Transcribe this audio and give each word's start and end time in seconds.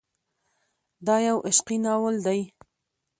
دا 1.05 1.15
يو 1.27 1.37
عشقي 1.49 1.75
ناول 1.85 2.15
دی. 2.25 2.39